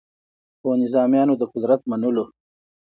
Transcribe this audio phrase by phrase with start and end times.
[0.59, 2.25] خو نظامیانو د قدرت منلو